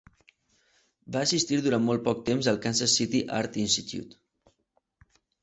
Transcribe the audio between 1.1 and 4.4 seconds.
Va assistir durant molt poc temps al Kansas City Art Institute.